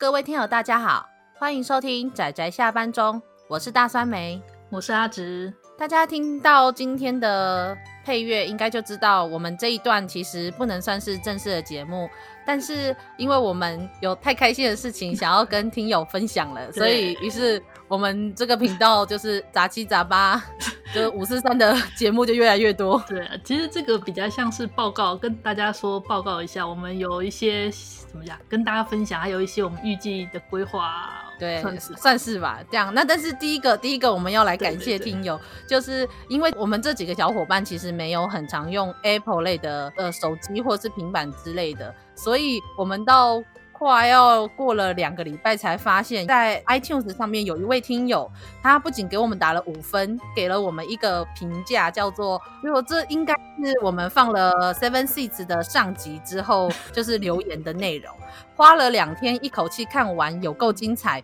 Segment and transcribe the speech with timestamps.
[0.00, 4.40] 各位听友，大家好，欢迎收听仔仔下班中，我是大酸梅，
[4.70, 5.52] 我是阿直。
[5.76, 7.76] 大家听到今天的
[8.08, 12.08] 配乐，应该就知道我们这一段其实不能算是正式的节目，
[12.46, 20.42] 但是因为我们有太开心的事情想要跟听友分享了，所以于是我们这个频道就是杂七杂八，
[20.94, 22.98] 就是五四三的节目就越来越多。
[23.06, 27.70] 对啊，其实这个比较像是报告，跟大家说报告一下，我们有一些。
[28.08, 28.38] 怎么讲？
[28.48, 32.60] 跟大家分享，还有一些我们预计的规划，对，算是算是吧。
[32.70, 43.42] 这样，那但是第一个，第一个我们要来感谢听友，对对对，就是因为我们这几个小伙伴其实没有很常用 Apple 类的呃手机或是平板之类的，所以我们到。
[43.78, 48.28] 后来要过了两个礼拜，才发现，在 iTunes 上面有一位听友，
[48.60, 58.12] 他不仅给我们打了五分，给了我们一个评价，叫做“如果这应该是我们放了 Seven Seeds 的上集之后，就是留言的内容”，
[58.56, 61.22] 花了两天一口气看完，有够精彩。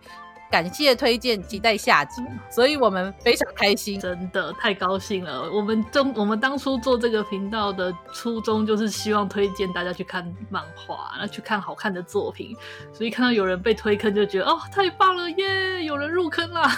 [0.51, 5.51] 感谢推荐，期待下集，所以我们非常开心，真的太高兴了。
[5.51, 12.55] 我们中我们当初做这个频道的初衷就是希望推荐大家去看漫画，那去看好看的作品。
[12.93, 15.83] 所以看到有人被推坑，就觉得哦，太棒了耶！
[15.83, 16.71] 有人入坑啦。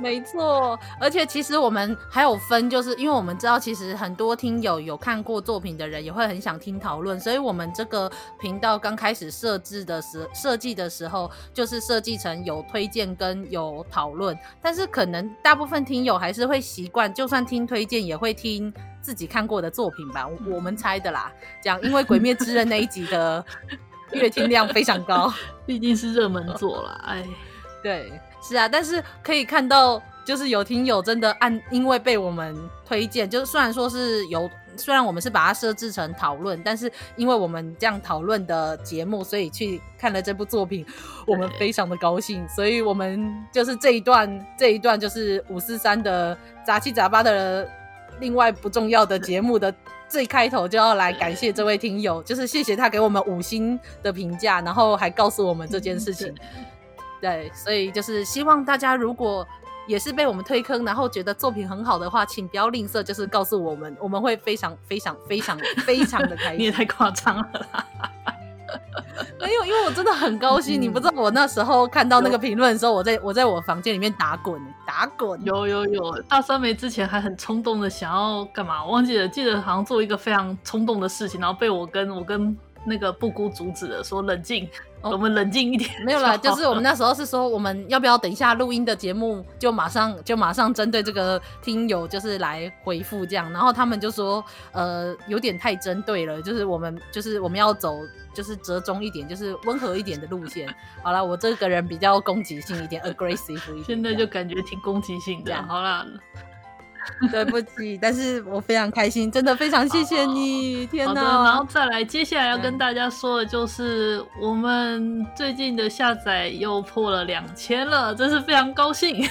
[0.00, 14.36] 没错，而且其实我们还有分，就是因为我们知道，其实很多听友有看过作品的人也会很想听讨论，所以我们这个频道刚开始设置的时设计的时候，就是设计成有推荐跟有讨论。
[14.62, 21.30] 但是可能大部分听友还是会习惯，就算听推荐，也会听自己看过的作品吧，我们猜的啦。
[21.62, 23.44] 讲因为《鬼灭之刃》那一集的
[24.12, 25.32] 阅听量非常高，
[25.66, 27.00] 毕竟是热门作啦。
[27.06, 27.24] 哎，
[27.82, 28.10] 对。
[28.42, 40.86] 是啊，但是可以看到，就是有听友真的按，因为被我们推荐，就是虽然说是有，虽然我们是把它设置成讨论，但是因为我们这样讨论的节目，所以去看了这部作品，
[41.26, 47.68] 我们非常的高兴，所以我们就是这一段这一段就是五四三的杂七杂八的
[48.20, 49.74] 另外不重要的节目的
[50.08, 56.34] 最开头就要来感谢这位听友，就是谢谢他给我们五星的评价，然后还告诉我们这件事情。
[57.20, 59.46] 对，所以就是希望大家如果
[59.86, 66.58] 也是被我们推坑，然后觉得作品很好的话，请不要吝啬，就是告诉我们，我们会非常非常非常非常的开心。
[66.60, 67.86] 你也太夸张了啦，
[69.40, 70.80] 没有，因为我真的很高兴。
[70.80, 75.42] 嗯、你不知道我那时候看到那个评论的时候，我在我在我房间里面打滚打滚。
[75.44, 78.84] 有有有，大三梅之前还很冲动的想要干嘛？
[78.84, 84.68] 我忘记了，记得好像做一个非常冲动的事情，然后被我跟我跟那个布姑阻止了，说冷静。
[85.02, 97.96] 我们冷静一点，没有啦，就是我们那时候是说，我们要不要等一下录音的节目，就马上 就马上针对这个听友就是来回复这样，然后他们就说，呃，有点太针对了，就是我们就是我们要走
[98.34, 100.68] 就是折中一点，就是温和一点的路线。
[101.02, 105.54] 好了，我这个人比较攻击性一点，aggressive 一点，现在就感觉挺攻击性的。
[105.62, 106.06] 好了。
[107.30, 111.44] 对不起，但是我非常开心，真的非常谢谢你，天哪！
[111.44, 119.26] 然后再来，接下来要跟大家说的就是，我们最近的下载又破了两千了，真是非常高兴，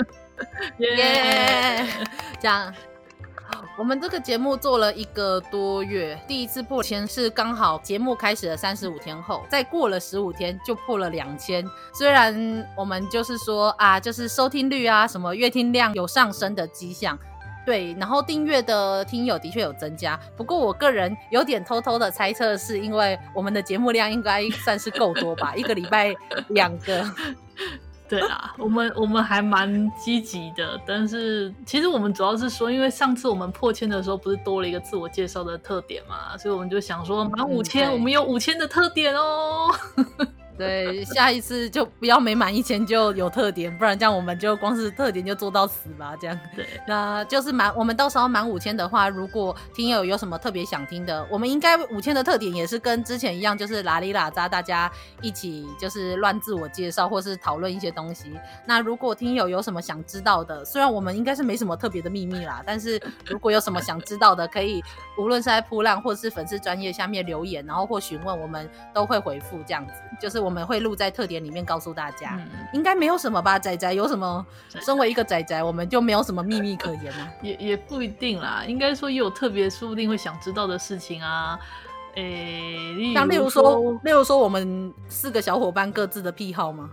[0.78, 1.86] 耶！
[2.40, 2.72] 这样。
[3.80, 11.66] 我们这个节目做了一个多月，第一次破千是刚好节目开始的三十五天后，再过了十五天就破了两千。
[11.94, 17.18] 虽然我们就是说啊，就是收听率啊，什么月听量有上升的迹象，
[17.64, 20.20] 对，然后订阅的听友的确有增加。
[20.36, 26.14] 不过我个人有点偷偷的猜测，是因为我们的节目量应该算是够多吧， 一个礼拜
[26.48, 27.02] 两个。
[28.10, 39.72] 对啊， 我们我们还蛮积极的，但是其实我们主要是说，因为上次我们破千的时候，不是多了一个自我介绍的特点嘛，所以我们就想说满五千，我们有五千的特点哦。
[40.60, 46.14] 对，下一次就不要每满一千就有特点，不然这样我们就光是特点就做到死吧。
[46.20, 58.30] 这样，对，那就是满我们到时候满五千的话，如果听友有什么特别想听的，我们应该五千的特点也是跟之前一样，就是拉里拉扎，大家一起就是乱自我介绍或是讨论一些东西。
[58.66, 64.84] 那如果听友有什么想知道的，虽然我们应该是没什么特别的秘密啦，但是如果有什么想知道的，可以
[65.16, 70.49] 无论是在噗浪或是粉丝专业下面留言，然后或询问，我们都会回复这样子，就是我。
[70.50, 73.56] 我们会录在特点里面告诉大家，嗯、应该没有什么吧？
[73.56, 74.44] 仔仔有什么？
[74.80, 77.28] 身为一个仔仔，我们就没有什么秘密可言了。
[77.40, 81.56] 也也不一定啦，应该说也有特别说不定会想知道的事情啊。
[82.16, 86.90] 诶、欸，像例如说，例如说我们四个小伙伴各自的癖好吗？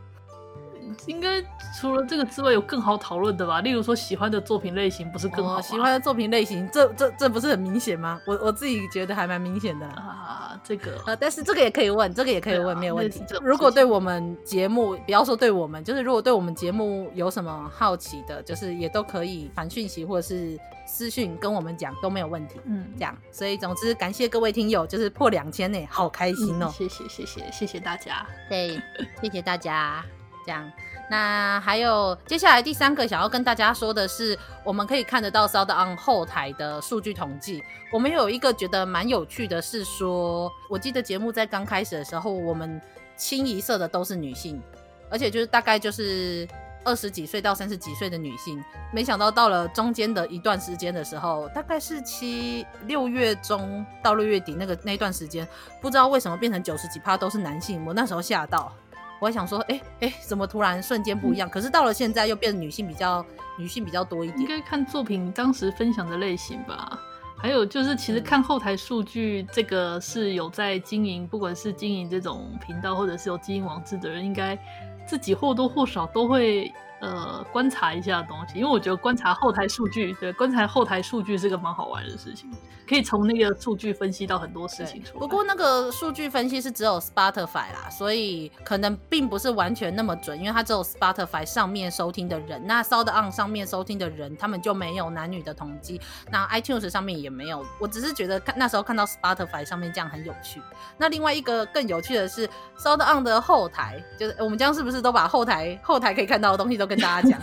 [1.05, 1.41] 应该
[1.79, 3.61] 除了这个之外，有更好讨论的吧？
[3.61, 5.59] 例如说，喜欢的作品类型不是更好？
[5.59, 5.61] 哦？
[5.61, 8.19] 喜欢的作品类型，这这这不是很明显吗？
[8.25, 10.59] 我我自己觉得还蛮明显的啊。
[10.63, 13.23] 这个呃，但是这个也可以问，这个也可以问，啊、没有问题。
[13.41, 22.59] 如果对我们节目，不要说对我们，就是如果对我们节目有什么好奇的，就是也都可以传讯息或者是私讯跟我们讲，都没有问题。
[22.65, 23.15] 嗯，这样。
[23.31, 26.65] 所以总之，感谢各位听友，就是破两千呢，好开心哦！
[26.67, 28.81] 嗯、谢谢谢谢谢谢大家，对，
[29.21, 30.03] 谢谢大家。
[30.47, 30.71] 这样，
[31.09, 37.61] 那还有接下来第三个想要跟大家说的是，我们可以看得到 SoundOn 后台的数据统计。
[37.91, 42.81] 我们有一个觉得蛮有趣的是说，我记得节目在刚开始的时候，我们
[43.17, 44.61] 清一色的都是女性，
[45.09, 46.47] 而且就是大概就是
[46.85, 48.63] 二十几岁到三十几岁的女性。
[48.93, 55.45] 没想到到了中间的一段时间的时候，大概是七六月中到六月底那个那段时间，
[55.81, 58.71] 不知道为什么变成九十几趴都是男性，我那时候吓到。
[59.19, 61.47] 我还想说，哎、欸、哎、欸，怎么突然瞬间不一样？
[61.47, 63.25] 嗯、可是到了现在又变女性比较
[63.57, 64.39] 女性比较多一点。
[64.39, 66.99] 应该看作品当时分享的类型吧。
[67.37, 74.57] 还有就是，其实看后台数据，这个是有在经营，嗯、不管是经营这种频道，或者是有经营网志的人，应该
[75.05, 76.71] 自己或多或少都会。
[76.99, 82.51] 呃，观察一下东西，因为我觉得观察后台数据，对，观察后台数据是个蛮好玩的事情，
[82.89, 85.19] 可以从那个数据分析到很多事情出来。
[85.19, 96.01] 不过那个数据分析是只有 Spotify 啦，所以可能并不是完全那么准，因为它只有 Spotify 上面收听的人，那 SoundOn 上面收听的人，他们就没有男女的统计，
[96.31, 97.63] 那 iTunes 上面也没有。
[97.79, 100.59] 我只是觉得看那时候看到 Spotify 上面这样很有趣。
[100.97, 107.39] 那另外一个更有趣的是 SoundOn 的后台，就是我们这样是不是都把后台后台可以看到的东西都跟大家讲，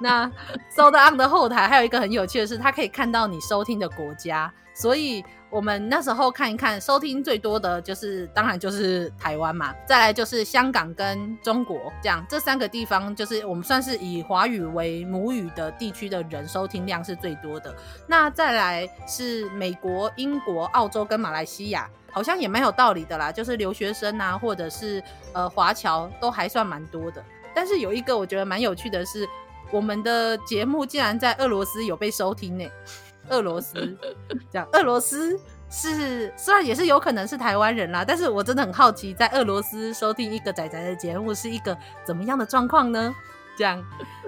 [0.00, 0.30] 那
[0.76, 17.74] SoundOn 的后台还有一个很有趣的是，它可以看到你收听的国家，所以我们那时候看一看，收听最多的就是当然就是台湾嘛，再来就是香港跟中国，这样这三个地方就是我们算是以华语为母语的地区的人收听量是最多的。
[18.06, 25.02] 那再来是美国、英国、澳洲跟马来西亚，好像也蛮有道理的啦，就是留学生啊，或者是
[25.34, 27.22] 呃华侨都还算蛮多的。
[27.54, 29.28] 但是有一个我觉得蛮有趣的是，
[29.70, 32.64] 我们的节目竟然在俄罗斯有被收听呢。
[33.28, 33.96] 俄罗斯
[34.50, 35.38] 这样，俄罗斯
[35.70, 43.14] 是虽然也是有可能是台湾人啦，但是我真的很好奇，在俄罗斯收听一个仔仔的节目是一个怎么样的状况呢？
[43.56, 43.82] 这样，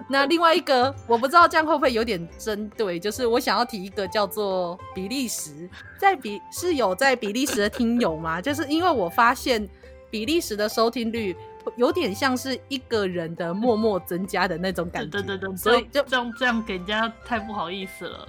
[0.09, 5.69] 那另外一个我不知道这样会不会有点针对，就是我想要提一个叫做比利时，
[5.99, 8.41] 在比是有在比利时的听友吗？
[8.41, 9.69] 就是因为我发现
[10.11, 11.37] 比利时的收听率。
[11.76, 18.26] 有点像是一个人的默默增加的那种感觉，对对对，所以就这样这样给人家太不好意思了。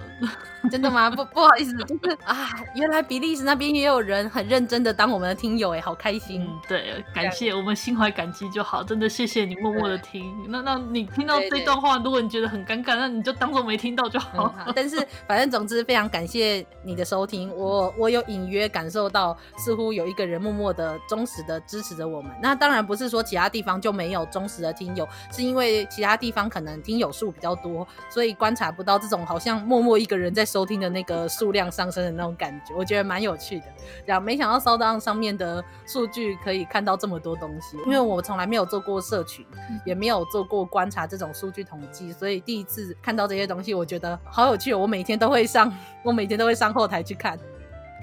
[0.70, 1.08] 真的吗？
[1.10, 6.42] 不 不好意思，就是啊，原来比利时那边也有人很认真的当我们的听友哎，好开心。
[6.42, 10.34] 嗯，对，感谢我们心怀感激就好，真的谢谢你默默的听。
[10.48, 14.52] 那那你听到这段话，如果你觉得很尴尬，那你就当做没听到就好。
[14.56, 14.96] 嗯、好，但是
[15.28, 22.32] 反正总之非常感谢你的收听，我我有隐约感受到，似乎有一个人默默的忠实的支持着我们。
[22.42, 33.66] 那当然不是说其他地方就没有忠实的听友，是因为其他地方可能听友数比较多，所以观察不到这种好像默默一个人在收听的那个数量上升的那种感觉，我觉得蛮有趣的。
[34.06, 39.44] 这样没想到 SoundOn 上面的数据可以看到这么多东西，因为我从来没有做过社群，
[39.84, 44.72] 也没有做过观察这种数据统计，所以第一次看到这些东西，我觉得好有趣。
[44.72, 47.38] 我每天都会上，我每天都会上后台去看。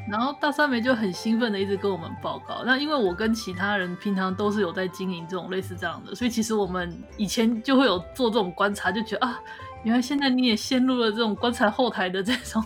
[0.10, 2.64] 然后大三梅就很兴奋的一直跟我们报告。
[2.66, 9.40] 那因为我跟其他人平常都是有在经营这种类似这样的，所以其实我们以前就会有做这种观察，就觉得啊。
[9.84, 12.64] 原来现在你也陷入了这种观察后台的这种。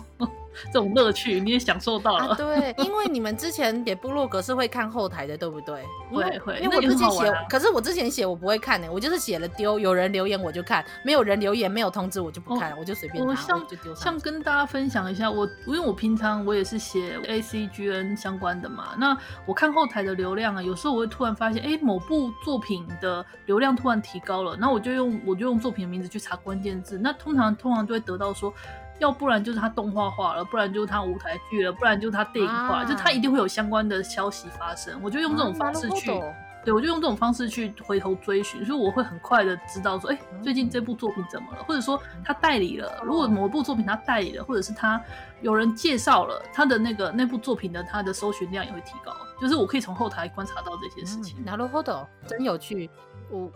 [0.72, 2.28] 这种乐趣你也享受到了。
[2.28, 5.82] 啊，对，因为你们之前写部落格是会看后台的，对不对？
[6.10, 13.94] 会会，因为我之前写，可是我之前写我不会看呢，我就是写了丢，有人留言我就看，没有人留言没有通知我就不看，我就随便拿，我像就丢。
[13.94, 28.52] 像跟大家分享一下，我因为我平常我也是写 ACGN 相关的嘛，那我看后台的流量啊，有时候我会突然发现，哎，某部作品的流量突然提高了，那我就用我就用作品的名字去查关键字，那通常通常就会得到说。
[28.99, 34.97] 要不然就是他动画化了，不然就是他舞台剧了，不然就是他电影化，啊、就他一定会有相关的消息发生。
[35.01, 43.01] 我就用这种方式去，啊、对，我就用这种方式去回头追寻，所以我会很快的知道说，哎、欸，最近这部作品怎么了，或者说他代理了。
[43.03, 45.01] 如果某部作品他代理了，或者是他
[45.41, 49.13] 有人介绍了他的那个那部作品的他的搜寻量也会提高。
[49.41, 51.43] 就是我可以从后台观察到这些事情。
[51.43, 52.89] なるほど，真有趣。
[53.29, 53.51] 我。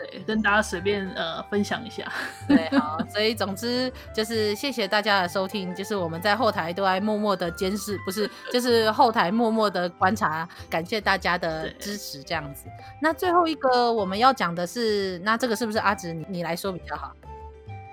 [0.00, 2.10] 对，跟大家随便呃分享一下。
[2.48, 12.64] 对，好，所以总之就是谢谢大家的收听，就是我们在后台都在默默的监视，不是，就是后台默默的观察，感谢大家的支持，这样子。
[13.00, 17.12] 那最后一个我们要讲的是，那这个是不是阿直你你来说比较好？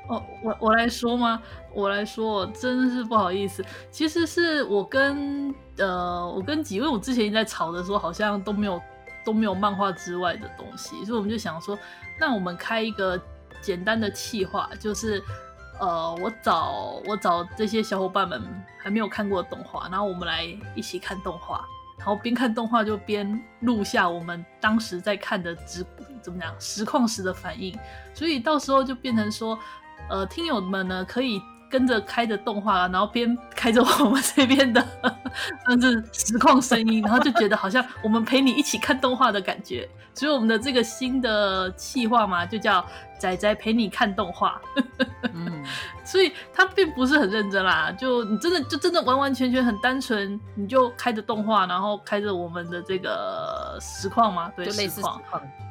[0.09, 1.41] 哦，我我来说吗？
[1.73, 3.61] 我来说，真的是不好意思。
[3.91, 8.81] 其实是我跟呃，我跟几位，我之前在吵的时候，好像都没有
[9.27, 11.77] 都没有漫画之外的东西，所以我们就想说，
[12.17, 13.21] 那我们开一个
[13.61, 15.21] 简单的企划，就是
[15.81, 18.41] 呃，我找我找这些小伙伴们
[18.81, 21.65] 还没有看过动画，然后我们来一起看动画，
[21.97, 25.85] 然后边看动画就边录下我们当时在看的直
[26.21, 27.77] 怎么讲实况时的反应，
[28.13, 29.59] 所以到时候就变成说。
[30.09, 34.85] 呃，听友们呢，可以跟着开着动画，然后边开着我们这边的
[35.67, 39.87] 甚至实况声音，然后就觉得好像我们陪你一起看动画的感觉。
[40.13, 42.83] 所以我们的这个新的企划嘛，就叫
[43.19, 44.59] 仔仔陪你看动画。
[45.31, 45.63] 嗯，
[46.03, 55.21] 所以他并不是很认真啦，就你真的就真的完完全全很单纯，你就开着动画，然后开着我们的这个实况嘛，对，就类似实况，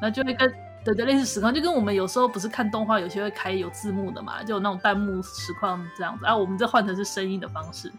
[0.00, 0.65] 那就会跟。
[0.86, 6.36] 对对，类似实况，就跟我们有时候不是看动画，有些会开有字幕的嘛，就有那种弹幕实况这样子啊。
[6.36, 7.92] 我们这换成是声音的方式。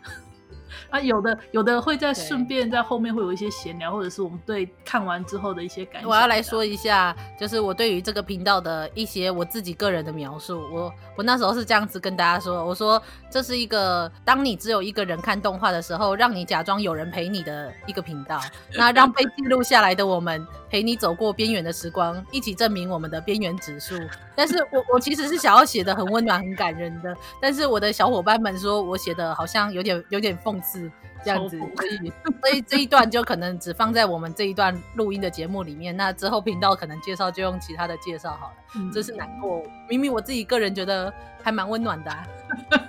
[0.90, 6.10] 啊，有的有的会在顺便在后面会有一些闲聊，或者是我们对看完之后的一些感想。
[6.10, 10.62] 我要来说一下，就是我对于这个频道的一些我自己个人的描述。
[10.74, 18.40] 我我那时候是这样子跟大家说，我说这是一个当你只有一个人看动画的时候，让你假装有人陪你的一个频道。
[18.76, 23.96] 那让被记录下来的我们陪你走过边缘的时光，一起证明我们的边缘指数。
[24.36, 30.78] 但是我我其实是想要写的很温暖、很感人的，但是我的小伙伴们说我写的好像有点有点讽刺。
[30.78, 30.92] 是
[31.26, 35.98] 这样子，所以所以这一段就可能只放在我们这一段录音的节目里面。
[35.98, 38.54] 那之后频道可能介绍就用其他的介绍好了。
[38.76, 41.12] 嗯，这是难过，明明我自己个人觉得
[41.42, 42.28] 还蛮温暖的啊。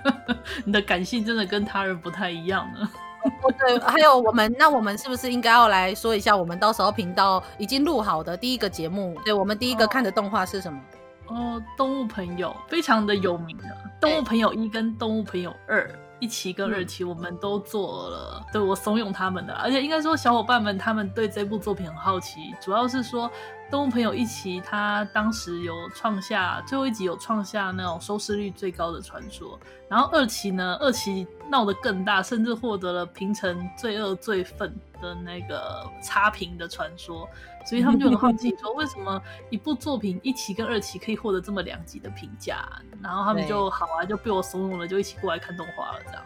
[0.63, 2.87] 你的感性真的跟他人不太一样呢。
[3.41, 9.17] 哦，对，还有我们，那我们是不是应该要来说一下，我们到时候频道已经录好的第一个节目？
[9.25, 10.79] 对，我们第一个看的动画是什么？
[11.27, 13.63] 哦，动物朋友，非常的有名的
[13.99, 15.87] 《动物朋友一》跟《动物朋友二》。
[16.19, 23.29] 一期跟二期我们都做了，嗯、对，我怂恿他们的，而且应该说小伙伴们他们对这部作品很好奇，主要是说
[23.69, 37.27] 动物朋友一期他当时有创下最后一集有创下那种收视率最高的传说，然后二期呢，二期闹得更大，甚至获得了平成最恶最愤的那个差评的传说。
[37.65, 39.21] 所以他们就很好奇，说为什么
[39.51, 42.67] 一部作品一期跟二期可以获得这么两集的评价？
[43.03, 46.23] 然后他们就好啊，就被我怂恿了，就一起过来看动画了，这样。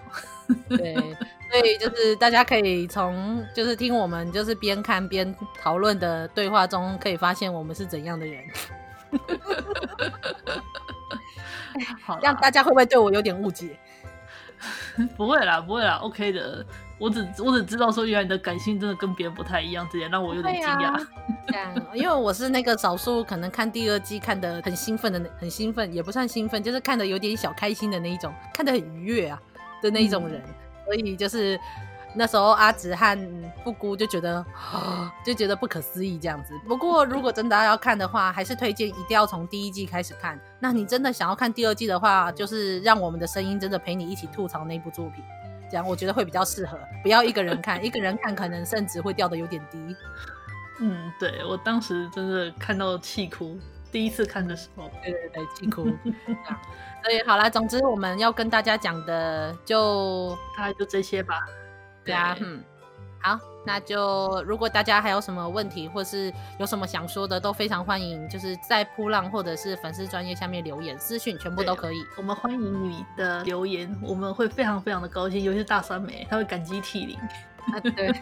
[0.69, 1.17] 对，
[1.53, 8.43] 所以就是大家可以从就是听我们就是边看边讨论的对话中，可以发现我们是怎样的人。
[12.01, 13.77] 好啦，这样大家会不会对我有点误解？
[15.15, 16.65] 不会啦，不会啦，OK 的。
[16.97, 21.05] 我只我只知道说，原来你的感性真的跟别人不太一样，这点让我有点惊讶。
[21.47, 29.39] 这样、啊，因为我是那个少数可能看第二季看的很兴奋的，很兴奋也不算兴奋，就是看的有点小开心的那一种，看的很愉悦啊
[29.81, 30.53] 的那一种人，嗯、
[30.85, 31.59] 所以就是。
[32.15, 33.17] 那时候阿直和
[33.63, 34.45] 布姑就觉得，
[35.25, 36.53] 就觉得不可思议这样子。
[36.67, 40.39] 不过如果真的要看的话，还是推荐一定要从第一季开始看。
[40.59, 45.23] 那你真的想要看第二季的话，就是让我们的声音真的陪你一起吐槽那部作品，
[45.71, 46.77] 这样我觉得会比较适合。
[47.01, 49.79] 不要一个人看，一个人看可能甚至会掉得有点低。
[50.81, 53.57] 嗯，对，我当时真的看到气哭，
[53.93, 55.83] 第一次看的时候，对对对，气哭。
[57.03, 61.45] 所以好啦，总之我们要跟大家讲的就大概就这些吧。
[62.03, 62.61] 对啊，嗯，
[63.21, 72.03] 好，那就如果大家还有什么问题，或是有什么想说的，都非常欢迎，就是在扑浪或者是粉丝专业下面留言、私讯，全部都可以。
[72.17, 77.17] 我们欢迎你的留言，我们会非常非常的高兴，尤其是大酸梅，他会感激涕零。
[77.17, 78.13] 啊，对，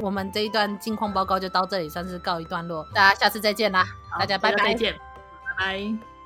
[0.00, 3.84] 我们这一段近况报告就到这里，算是告一段落，大家下次再见啦，
[4.18, 4.98] 大家拜拜，再见，拜
[5.58, 6.17] 拜。